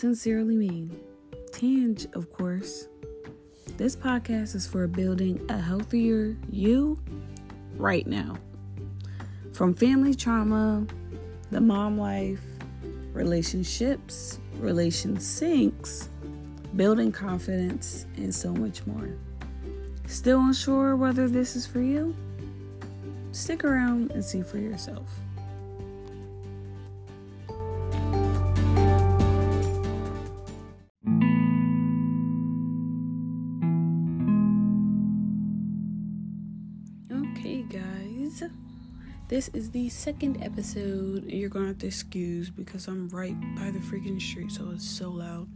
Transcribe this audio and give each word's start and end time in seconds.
sincerely 0.00 0.56
mean. 0.56 0.98
Tanj, 1.52 2.10
of 2.16 2.32
course. 2.32 2.88
This 3.76 3.94
podcast 3.94 4.54
is 4.54 4.66
for 4.66 4.86
building 4.86 5.44
a 5.50 5.58
healthier 5.58 6.38
you 6.48 6.98
right 7.76 8.06
now. 8.06 8.38
From 9.52 9.74
family 9.74 10.14
trauma, 10.14 10.86
the 11.50 11.60
mom 11.60 11.98
life, 11.98 12.40
relationships, 13.12 14.38
relation 14.56 15.20
sinks, 15.20 16.08
building 16.76 17.12
confidence, 17.12 18.06
and 18.16 18.34
so 18.34 18.54
much 18.54 18.86
more. 18.86 19.10
Still 20.06 20.40
unsure 20.40 20.96
whether 20.96 21.28
this 21.28 21.56
is 21.56 21.66
for 21.66 21.82
you? 21.82 22.16
Stick 23.32 23.64
around 23.64 24.12
and 24.12 24.24
see 24.24 24.40
for 24.40 24.56
yourself. 24.56 25.10
This 39.28 39.48
is 39.54 39.70
the 39.70 39.88
second 39.88 40.42
episode. 40.42 41.24
You're 41.24 41.48
gonna 41.48 41.68
have 41.68 41.78
to 41.78 41.86
excuse 41.86 42.50
because 42.50 42.88
I'm 42.88 43.08
right 43.10 43.38
by 43.54 43.70
the 43.70 43.78
freaking 43.78 44.20
street, 44.20 44.50
so 44.50 44.70
it's 44.74 44.88
so 44.88 45.10
loud. 45.10 45.48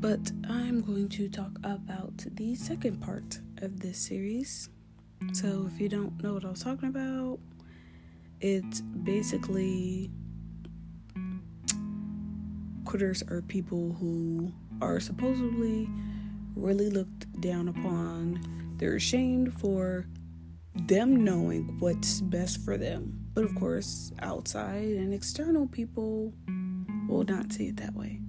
But 0.00 0.32
I'm 0.48 0.80
going 0.80 1.08
to 1.10 1.28
talk 1.28 1.52
about 1.62 2.24
the 2.34 2.54
second 2.54 3.00
part 3.00 3.38
of 3.58 3.80
this 3.80 3.98
series. 3.98 4.68
So, 5.32 5.68
if 5.72 5.80
you 5.80 5.88
don't 5.88 6.22
know 6.22 6.34
what 6.34 6.44
I 6.44 6.50
was 6.50 6.64
talking 6.64 6.88
about, 6.88 7.38
it's 8.40 8.80
basically 8.80 10.10
quitters 12.84 13.22
are 13.30 13.42
people 13.42 13.92
who 14.00 14.52
are 14.80 14.98
supposedly 14.98 15.88
really 16.56 16.90
looked 16.90 17.40
down 17.40 17.68
upon. 17.68 18.40
They're 18.78 18.96
ashamed 18.96 19.52
for 19.54 20.06
them 20.74 21.24
knowing 21.24 21.76
what's 21.78 22.20
best 22.20 22.64
for 22.64 22.76
them. 22.76 23.26
But 23.34 23.44
of 23.44 23.54
course, 23.54 24.12
outside 24.20 24.96
and 24.96 25.14
external 25.14 25.66
people 25.66 26.32
will 27.08 27.24
not 27.24 27.52
see 27.52 27.68
it 27.68 27.76
that 27.76 27.94
way. 27.94 28.20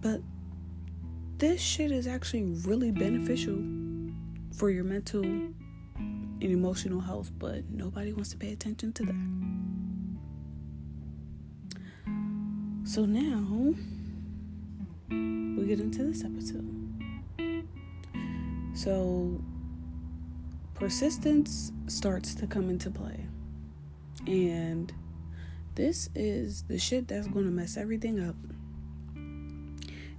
But 0.00 0.20
this 1.38 1.60
shit 1.60 1.90
is 1.90 2.06
actually 2.06 2.44
really 2.66 2.90
beneficial 2.90 3.58
for 4.54 4.70
your 4.70 4.84
mental 4.84 5.22
and 5.24 6.42
emotional 6.42 7.00
health, 7.00 7.30
but 7.38 7.68
nobody 7.70 8.12
wants 8.12 8.30
to 8.30 8.36
pay 8.36 8.52
attention 8.52 8.92
to 8.94 9.04
that. 9.04 9.14
So 12.84 13.04
now 13.04 13.74
we 15.10 15.66
get 15.66 15.80
into 15.80 16.04
this 16.04 16.24
episode. 16.24 16.66
So 18.74 19.44
persistence 20.80 21.72
starts 21.88 22.34
to 22.34 22.46
come 22.46 22.70
into 22.70 22.90
play. 22.90 23.26
And 24.26 24.90
this 25.74 26.08
is 26.14 26.62
the 26.62 26.78
shit 26.78 27.06
that's 27.06 27.28
going 27.28 27.44
to 27.44 27.50
mess 27.50 27.76
everything 27.76 28.18
up. 28.18 28.34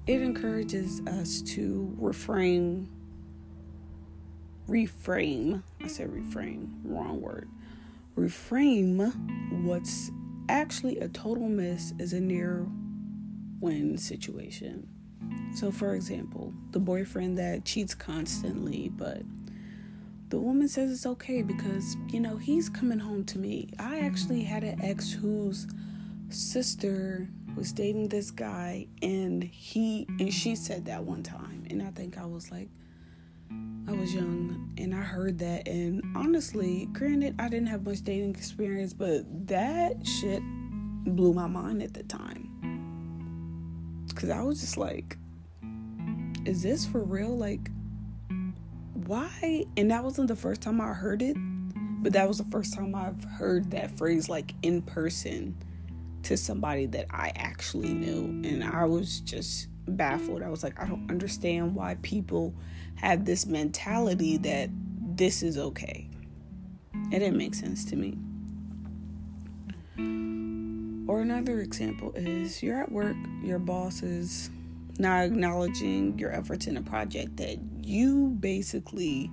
It 0.05 0.21
encourages 0.21 1.01
us 1.07 1.41
to 1.53 1.97
reframe, 1.99 2.85
reframe, 4.69 5.63
I 5.83 5.87
said 5.87 6.11
reframe, 6.11 6.69
wrong 6.83 7.19
word, 7.19 7.50
reframe 8.16 9.11
what's 9.63 10.11
actually 10.47 11.00
a 11.00 11.07
total 11.07 11.50
miss 11.50 11.94
is 11.97 12.13
a 12.13 12.19
near 12.19 12.67
win 13.59 13.97
situation. 13.97 14.88
So, 15.55 15.71
for 15.71 15.95
example, 15.95 16.53
the 16.71 16.79
boyfriend 16.79 17.38
that 17.39 17.66
cheats 17.66 17.95
constantly, 17.95 18.89
but 18.89 19.23
the 20.31 20.40
woman 20.40 20.68
says 20.69 20.90
it's 20.90 21.06
okay 21.06 21.42
because, 21.42 21.97
you 22.09 22.22
know, 22.22 22.38
he's 22.38 22.69
coming 22.69 23.00
home 23.00 23.25
to 23.25 23.38
me. 23.38 23.69
I 23.78 24.00
actually 24.00 24.44
had 24.44 24.64
an 24.64 24.81
ex 24.81 25.12
whose 25.12 25.68
sister 26.30 27.28
was 27.58 27.74
dating 27.74 28.08
this 28.08 28.31
guy 28.31 28.88
and 29.02 29.44
he 29.44 30.08
and 30.19 30.34
she 30.34 30.56
said 30.56 30.86
that 30.86 31.03
one 31.03 31.22
time 31.22 31.66
and 31.69 31.84
I 31.84 31.92
think 31.92 32.18
I 32.18 32.25
was 32.25 32.50
like 32.50 32.69
I 33.90 33.92
was 33.92 34.14
young 34.14 34.74
and 34.78 34.96
I 34.96 35.02
heard 35.02 35.38
that 35.40 35.68
and 35.68 36.02
honestly, 36.16 36.88
granted 36.94 37.36
I 37.38 37.50
didn't 37.50 37.68
have 37.68 37.86
much 37.86 38.02
dating 38.02 38.34
experience, 38.34 38.94
but 38.94 39.25
that 39.48 40.08
shit 40.08 40.42
blew 41.03 41.34
my 41.34 41.48
mind 41.48 41.84
at 41.84 41.94
the 41.94 42.03
time. 42.03 42.48
Cuz 44.16 44.30
I 44.30 44.42
was 44.44 44.62
just 44.62 44.78
like 44.78 45.18
is 46.46 46.63
this 46.63 46.86
for 46.86 47.03
real 47.03 47.38
like 47.38 47.69
why? 49.11 49.66
And 49.75 49.91
that 49.91 50.05
wasn't 50.05 50.29
the 50.29 50.38
first 50.38 50.61
time 50.61 50.79
I 50.79 50.94
heard 50.94 51.22
it, 51.22 51.35
but 52.01 52.13
that 52.13 52.29
was 52.29 52.38
the 52.38 52.45
first 52.45 52.73
time 52.73 52.95
I've 52.95 53.22
heard 53.25 53.72
that 53.72 53.97
phrase 53.97 54.29
like 54.29 54.53
in 54.61 54.81
person 54.81 55.57
to 56.23 56.38
somebody 56.38 56.85
that 56.85 57.07
I 57.09 57.33
actually 57.35 57.94
knew. 57.94 58.23
And 58.50 58.63
I 58.63 58.85
was 58.85 59.19
just 59.19 59.67
baffled. 59.85 60.41
I 60.41 60.47
was 60.47 60.63
like, 60.63 60.81
I 60.81 60.88
don't 60.88 61.11
understand 61.11 61.75
why 61.75 61.97
people 62.03 62.55
have 62.95 63.25
this 63.25 63.45
mentality 63.45 64.38
that 64.38 64.69
this 65.17 65.44
is 65.44 65.57
okay. 65.57 66.09
It 67.11 67.19
didn't 67.19 67.38
make 67.38 67.53
sense 67.53 67.83
to 67.85 67.97
me. 67.97 68.17
Or 71.09 71.19
another 71.19 71.59
example 71.59 72.13
is 72.16 72.63
you're 72.63 72.81
at 72.81 72.89
work, 72.89 73.17
your 73.44 73.59
boss 73.59 74.03
is 74.03 74.50
not 75.00 75.25
acknowledging 75.25 76.17
your 76.17 76.31
efforts 76.31 76.67
in 76.67 76.77
a 76.77 76.81
project 76.81 77.35
that 77.35 77.57
you 77.86 78.30
basically 78.40 79.31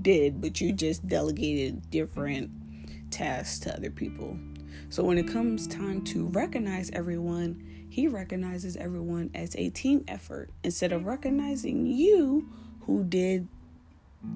did, 0.00 0.40
but 0.40 0.60
you 0.60 0.72
just 0.72 1.06
delegated 1.06 1.90
different 1.90 2.50
tasks 3.10 3.60
to 3.60 3.74
other 3.74 3.90
people. 3.90 4.38
So 4.88 5.02
when 5.02 5.18
it 5.18 5.28
comes 5.28 5.66
time 5.66 6.02
to 6.04 6.26
recognize 6.28 6.90
everyone, 6.92 7.86
he 7.88 8.08
recognizes 8.08 8.76
everyone 8.76 9.30
as 9.34 9.54
a 9.56 9.70
team 9.70 10.04
effort 10.08 10.50
instead 10.62 10.92
of 10.92 11.06
recognizing 11.06 11.86
you 11.86 12.48
who 12.82 13.04
did 13.04 13.48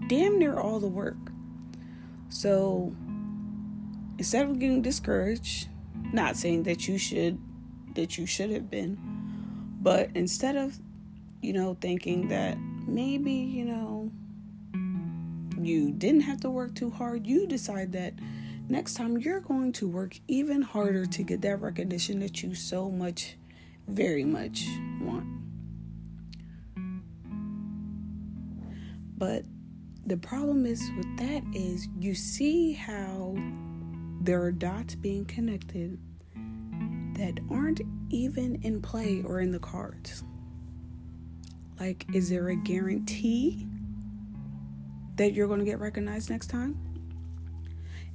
damn 0.07 0.39
near 0.39 0.59
all 0.59 0.81
the 0.81 0.89
work. 0.89 1.17
So 2.29 2.95
instead 4.17 4.49
of 4.49 4.59
getting 4.59 4.83
discouraged, 4.83 5.69
not 6.13 6.37
saying 6.37 6.65
that 6.65 6.89
you 6.89 6.99
should 6.99 7.39
that 7.95 8.17
you 8.17 8.27
should 8.27 8.51
have 8.51 8.71
been, 8.71 8.99
but 9.81 10.11
instead 10.15 10.57
of 10.57 10.79
you 11.41 11.53
know 11.53 11.77
thinking 11.81 12.29
that 12.29 12.57
maybe, 12.88 13.32
you 13.32 13.65
know, 13.65 14.10
you 15.60 15.93
didn't 15.93 16.22
have 16.22 16.41
to 16.41 16.50
work 16.50 16.75
too 16.75 16.91
hard, 16.91 17.26
you 17.26 17.47
decide 17.47 17.93
that 17.93 18.15
next 18.69 18.94
time 18.94 19.19
you're 19.19 19.41
going 19.41 19.72
to 19.72 19.88
work 19.88 20.19
even 20.28 20.62
harder 20.62 21.06
to 21.06 21.22
get 21.22 21.43
that 21.43 21.60
recognition 21.60 22.21
that 22.21 22.43
you 22.43 22.54
so 22.54 22.91
much, 22.91 23.37
very 23.87 24.25
much 24.25 24.66
want. 25.00 25.26
But 29.16 29.44
the 30.06 30.16
problem 30.16 30.65
is 30.65 30.81
with 30.97 31.19
that 31.19 31.43
is 31.53 31.88
you 31.99 32.15
see 32.15 32.72
how 32.72 33.37
there 34.20 34.43
are 34.43 34.53
dots 34.53 34.94
being 34.94 35.25
connected 35.25 35.99
that 37.15 37.41
aren't 37.50 37.81
even 38.10 38.60
in 38.62 38.81
play 38.81 39.22
or 39.26 39.41
in 39.41 39.50
the 39.50 39.59
cards. 39.59 40.23
Like, 41.81 42.07
is 42.13 42.29
there 42.29 42.49
a 42.49 42.57
guarantee 42.57 43.67
that 45.17 45.33
you're 45.33 45.47
going 45.47 45.61
to 45.61 45.65
get 45.65 45.79
recognized 45.79 46.31
next 46.31 46.49
time? 46.49 46.77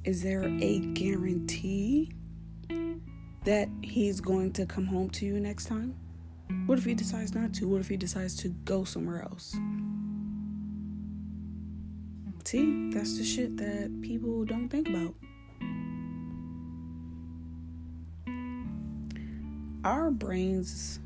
Is 0.04 0.22
there 0.22 0.44
a 0.44 0.80
guarantee 0.80 2.12
that 3.44 3.68
he's 3.82 4.20
going 4.20 4.52
to 4.54 4.66
come 4.66 4.86
home 4.86 5.08
to 5.10 5.24
you 5.24 5.40
next 5.40 5.66
time? 5.66 5.94
What 6.66 6.78
if 6.78 6.84
he 6.84 6.94
decides 6.94 7.34
not 7.34 7.54
to? 7.54 7.68
What 7.68 7.80
if 7.80 7.88
he 7.88 7.96
decides 7.96 8.36
to 8.36 8.48
go 8.64 8.84
somewhere 8.84 9.22
else? 9.22 9.56
See, 12.44 12.90
that's 12.90 13.16
the 13.16 13.24
shit 13.24 13.56
that 13.56 14.02
people 14.02 14.44
don't 14.44 14.68
think 14.68 14.88
about. 14.88 15.14
Our 19.82 20.10
brains, 20.10 21.00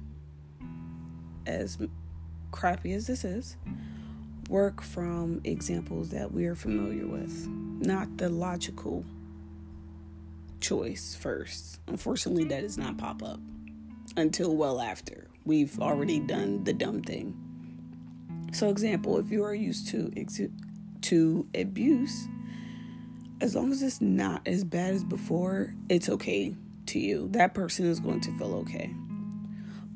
as 1.46 1.78
crappy 2.50 2.92
as 2.92 3.06
this 3.06 3.24
is, 3.24 3.56
work 4.48 4.82
from 4.82 5.40
examples 5.44 6.10
that 6.10 6.32
we 6.32 6.46
are 6.46 6.54
familiar 6.54 7.06
with, 7.06 7.46
not 7.48 8.16
the 8.18 8.28
logical 8.28 9.04
choice 10.60 11.14
first. 11.14 11.80
Unfortunately, 11.86 12.44
that 12.44 12.62
does 12.62 12.78
not 12.78 12.96
pop 12.96 13.22
up 13.22 13.40
until 14.16 14.56
well 14.56 14.80
after 14.80 15.28
we've 15.44 15.80
already 15.80 16.20
done 16.20 16.62
the 16.64 16.72
dumb 16.72 17.02
thing. 17.02 17.34
So, 18.52 18.68
example, 18.68 19.18
if 19.18 19.30
you 19.30 19.42
are 19.44 19.54
used 19.54 19.88
to 19.88 20.12
to 21.00 21.48
abuse, 21.54 22.28
as 23.40 23.54
long 23.54 23.72
as 23.72 23.82
it's 23.82 24.00
not 24.00 24.46
as 24.46 24.64
bad 24.64 24.94
as 24.94 25.04
before, 25.04 25.74
it's 25.88 26.08
okay 26.08 26.54
to 26.86 26.98
you. 26.98 27.28
That 27.32 27.54
person 27.54 27.86
is 27.86 28.00
going 28.00 28.20
to 28.20 28.38
feel 28.38 28.54
okay. 28.56 28.94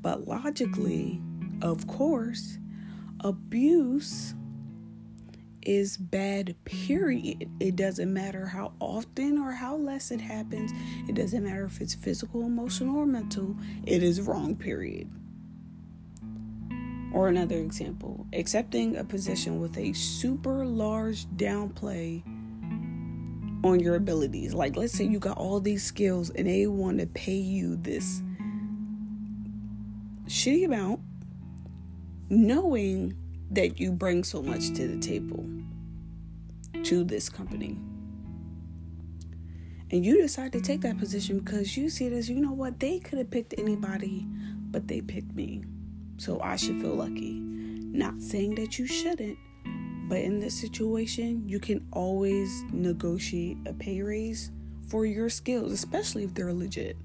But 0.01 0.27
logically, 0.27 1.21
of 1.63 1.87
course, 1.87 2.59
abuse 3.21 4.35
is 5.63 5.97
bad, 5.97 6.57
period. 6.65 7.49
It 7.61 7.77
doesn't 7.77 8.13
matter 8.13 8.47
how 8.47 8.73
often 8.81 9.39
or 9.39 9.53
how 9.53 9.77
less 9.77 10.11
it 10.11 10.21
happens, 10.21 10.73
it 11.09 11.15
doesn't 11.15 11.45
matter 11.45 11.65
if 11.65 11.81
it's 11.81 11.95
physical, 11.95 12.43
emotional, 12.43 12.97
or 12.99 13.07
mental, 13.07 13.57
it 13.87 14.03
is 14.03 14.21
wrong, 14.21 14.57
period. 14.57 15.09
Or 17.15 17.29
another 17.29 17.59
example, 17.59 18.27
accepting 18.33 18.97
a 18.97 19.05
position 19.05 19.61
with 19.61 19.79
a 19.79 19.93
super 19.93 20.65
large 20.67 21.27
downplay 21.37 22.23
on 23.65 23.79
your 23.79 23.95
abilities. 23.95 24.55
Like, 24.55 24.77
let's 24.77 24.95
say 24.95 25.05
you 25.05 25.19
got 25.19 25.37
all 25.37 25.61
these 25.61 25.85
skills 25.85 26.31
and 26.31 26.49
they 26.49 26.67
want 26.67 26.99
to 26.99 27.07
pay 27.07 27.37
you 27.37 27.77
this 27.77 28.23
shitty 30.27 30.65
amount, 30.65 31.01
knowing 32.33 33.15
that 33.51 33.79
you 33.79 33.93
bring 33.93 34.25
so 34.25 34.43
much 34.43 34.69
to 34.69 34.89
the 34.89 34.99
table 34.99 35.47
to 36.83 37.05
this 37.05 37.29
company. 37.29 37.77
And 39.91 40.03
you 40.03 40.19
decide 40.23 40.53
to 40.53 40.61
take 40.63 40.81
that 40.81 40.99
position 40.99 41.41
because 41.41 41.77
you 41.77 41.91
see 41.91 42.07
it 42.07 42.15
as, 42.15 42.31
you 42.31 42.37
know 42.37 42.53
what, 42.53 42.81
they 42.81 42.99
could 42.99 43.19
have 43.19 43.31
picked 43.31 43.55
anybody, 43.59 44.27
but 44.71 44.89
they 44.89 45.03
picked 45.03 45.35
me. 45.35 45.65
So 46.17 46.41
I 46.41 46.57
should 46.57 46.81
feel 46.81 46.95
lucky. 46.95 47.35
Not 47.35 48.23
saying 48.23 48.55
that 48.55 48.79
you 48.79 48.87
shouldn't, 48.87 49.37
but 50.09 50.21
in 50.21 50.41
this 50.41 50.59
situation, 50.59 51.47
you 51.47 51.61
can 51.61 51.87
always 51.93 52.63
negotiate 52.73 53.59
a 53.67 53.75
pay 53.75 54.01
raise 54.01 54.51
for 54.89 55.05
your 55.05 55.29
skills, 55.29 55.71
especially 55.71 56.25
if 56.25 56.33
they're 56.33 56.55
legit, 56.55 56.97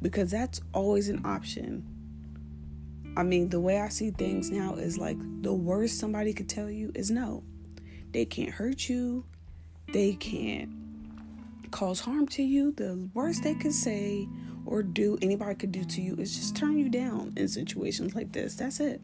because 0.00 0.30
that's 0.30 0.60
always 0.72 1.08
an 1.08 1.22
option. 1.24 1.84
I 3.16 3.22
mean, 3.22 3.48
the 3.48 3.60
way 3.60 3.80
I 3.80 3.88
see 3.88 4.10
things 4.10 4.50
now 4.50 4.74
is 4.74 4.98
like 4.98 5.16
the 5.42 5.52
worst 5.52 5.98
somebody 5.98 6.32
could 6.32 6.48
tell 6.48 6.70
you 6.70 6.92
is 6.94 7.10
no. 7.10 7.42
They 8.12 8.24
can't 8.24 8.50
hurt 8.50 8.88
you. 8.88 9.24
They 9.92 10.14
can't 10.14 10.70
cause 11.70 12.00
harm 12.00 12.26
to 12.28 12.42
you. 12.42 12.72
The 12.72 13.08
worst 13.14 13.42
they 13.42 13.54
could 13.54 13.72
say 13.72 14.28
or 14.66 14.82
do, 14.82 15.18
anybody 15.22 15.54
could 15.54 15.72
do 15.72 15.84
to 15.84 16.00
you, 16.00 16.14
is 16.16 16.36
just 16.36 16.56
turn 16.56 16.78
you 16.78 16.88
down 16.88 17.32
in 17.36 17.48
situations 17.48 18.14
like 18.14 18.32
this. 18.32 18.54
That's 18.54 18.80
it. 18.80 19.00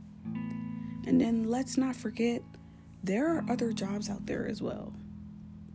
And 1.06 1.20
then 1.20 1.44
let's 1.44 1.76
not 1.76 1.96
forget 1.96 2.42
there 3.02 3.36
are 3.36 3.44
other 3.48 3.72
jobs 3.72 4.10
out 4.10 4.26
there 4.26 4.46
as 4.46 4.60
well 4.60 4.92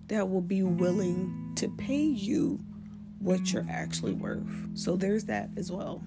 that 0.08 0.30
will 0.30 0.42
be 0.42 0.62
willing 0.62 1.54
to 1.56 1.70
pay 1.70 2.04
you 2.04 2.60
what 3.20 3.54
you're 3.54 3.68
actually 3.70 4.12
worth. 4.12 4.44
So 4.74 4.98
there's 4.98 5.26
that 5.26 5.50
as 5.56 5.72
well. 5.72 6.04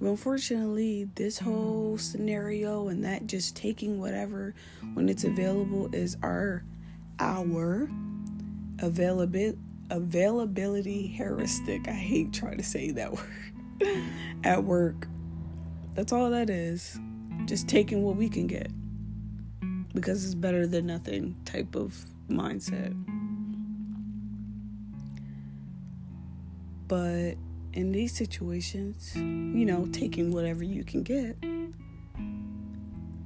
But 0.00 0.08
unfortunately, 0.08 1.08
this 1.14 1.38
whole 1.38 1.98
scenario 1.98 2.88
and 2.88 3.04
that 3.04 3.26
just 3.26 3.56
taking 3.56 4.00
whatever 4.00 4.54
when 4.94 5.08
it's 5.08 5.24
available 5.24 5.88
is 5.94 6.16
our 6.22 6.64
our 7.20 7.88
availability 8.80 9.58
availability 9.90 11.06
heuristic. 11.06 11.88
I 11.88 11.92
hate 11.92 12.32
trying 12.32 12.56
to 12.56 12.64
say 12.64 12.90
that 12.92 13.12
word 13.80 14.04
at 14.44 14.64
work. 14.64 15.06
That's 15.94 16.12
all 16.12 16.30
that 16.30 16.50
is. 16.50 16.98
Just 17.46 17.68
taking 17.68 18.02
what 18.02 18.16
we 18.16 18.28
can 18.28 18.46
get 18.46 18.70
because 19.94 20.24
it's 20.24 20.34
better 20.34 20.66
than 20.66 20.86
nothing 20.86 21.36
type 21.44 21.76
of 21.76 21.94
mindset. 22.28 22.94
But 26.88 27.34
in 27.74 27.90
these 27.90 28.14
situations, 28.14 29.12
you 29.16 29.66
know, 29.66 29.86
taking 29.92 30.30
whatever 30.30 30.62
you 30.62 30.84
can 30.84 31.02
get, 31.02 31.36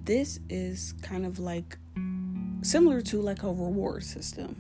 this 0.04 0.40
is 0.48 0.94
kind 1.02 1.26
of 1.26 1.38
like 1.38 1.76
similar 2.62 3.02
to 3.02 3.20
like 3.20 3.42
a 3.42 3.46
reward 3.46 4.02
system. 4.02 4.56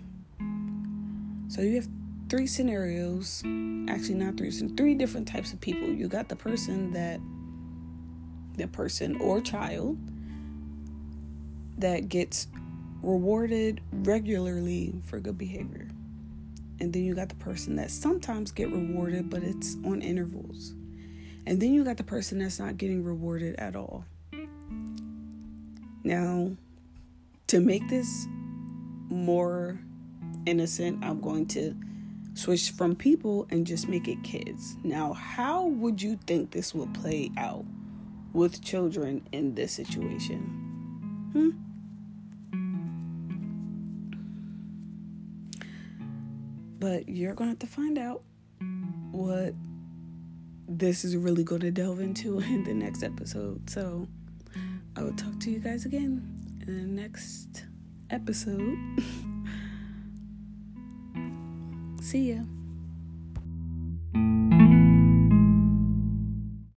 So 1.48 1.62
you 1.62 1.76
have 1.76 1.88
three 2.28 2.46
scenarios, 2.46 3.42
actually 3.88 4.16
not 4.16 4.36
three, 4.36 4.50
three 4.50 4.94
different 4.94 5.26
types 5.26 5.54
of 5.54 5.60
people. 5.60 5.88
You 5.88 6.06
got 6.06 6.28
the 6.28 6.36
person 6.36 6.92
that 6.92 7.18
the 8.56 8.68
person 8.68 9.16
or 9.20 9.40
child 9.40 9.96
that 11.78 12.10
gets 12.10 12.48
rewarded 13.02 13.80
regularly 13.92 14.92
for 15.06 15.18
good 15.18 15.38
behavior 15.38 15.88
and 16.80 16.92
then 16.92 17.02
you 17.02 17.14
got 17.14 17.28
the 17.28 17.34
person 17.36 17.76
that 17.76 17.90
sometimes 17.90 18.50
get 18.52 18.70
rewarded 18.70 19.30
but 19.30 19.42
it's 19.42 19.76
on 19.84 20.02
intervals. 20.02 20.74
And 21.46 21.60
then 21.60 21.72
you 21.72 21.82
got 21.84 21.96
the 21.96 22.04
person 22.04 22.38
that's 22.38 22.58
not 22.58 22.76
getting 22.76 23.02
rewarded 23.02 23.56
at 23.56 23.74
all. 23.74 24.04
Now 26.04 26.56
to 27.48 27.60
make 27.60 27.88
this 27.88 28.26
more 29.10 29.80
innocent 30.44 31.02
i'm 31.02 31.18
going 31.18 31.46
to 31.46 31.74
switch 32.34 32.70
from 32.72 32.94
people 32.94 33.46
and 33.50 33.66
just 33.66 33.88
make 33.88 34.06
it 34.08 34.22
kids. 34.22 34.76
Now 34.82 35.12
how 35.12 35.66
would 35.66 36.00
you 36.00 36.18
think 36.26 36.50
this 36.50 36.74
will 36.74 36.88
play 36.88 37.30
out 37.36 37.64
with 38.32 38.62
children 38.62 39.26
in 39.32 39.54
this 39.54 39.72
situation? 39.72 41.30
Hmm 41.32 41.67
But 46.88 47.06
you're 47.06 47.34
going 47.34 47.48
to 47.48 47.50
have 47.50 47.58
to 47.58 47.66
find 47.66 47.98
out 47.98 48.22
what 49.10 49.52
this 50.66 51.04
is 51.04 51.18
really 51.18 51.44
going 51.44 51.60
to 51.60 51.70
delve 51.70 52.00
into 52.00 52.40
in 52.54 52.64
the 52.64 52.72
next 52.72 53.02
episode. 53.02 53.68
So 53.68 54.08
I 54.96 55.02
will 55.02 55.12
talk 55.12 55.38
to 55.40 55.50
you 55.50 55.58
guys 55.58 55.84
again 55.84 56.26
in 56.66 56.78
the 56.78 57.02
next 57.02 57.66
episode. 58.08 58.78
See 62.00 62.32
ya. 62.32 62.40